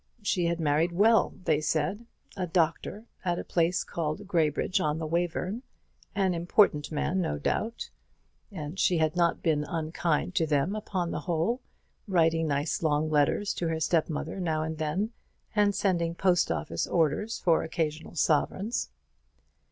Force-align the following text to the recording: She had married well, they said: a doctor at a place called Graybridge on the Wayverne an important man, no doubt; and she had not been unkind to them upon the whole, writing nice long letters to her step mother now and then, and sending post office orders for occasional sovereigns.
She 0.23 0.45
had 0.45 0.59
married 0.59 0.93
well, 0.93 1.35
they 1.43 1.61
said: 1.61 2.07
a 2.35 2.47
doctor 2.47 3.05
at 3.23 3.37
a 3.37 3.43
place 3.43 3.83
called 3.83 4.25
Graybridge 4.27 4.79
on 4.81 4.97
the 4.97 5.05
Wayverne 5.05 5.61
an 6.15 6.33
important 6.33 6.91
man, 6.91 7.21
no 7.21 7.37
doubt; 7.37 7.91
and 8.51 8.79
she 8.79 8.97
had 8.97 9.15
not 9.15 9.43
been 9.43 9.63
unkind 9.63 10.33
to 10.33 10.47
them 10.47 10.75
upon 10.75 11.11
the 11.11 11.19
whole, 11.29 11.61
writing 12.07 12.47
nice 12.47 12.81
long 12.81 13.11
letters 13.11 13.53
to 13.53 13.67
her 13.67 13.79
step 13.79 14.09
mother 14.09 14.39
now 14.39 14.63
and 14.63 14.79
then, 14.79 15.11
and 15.55 15.75
sending 15.75 16.15
post 16.15 16.51
office 16.51 16.87
orders 16.87 17.37
for 17.37 17.61
occasional 17.61 18.15
sovereigns. 18.15 18.89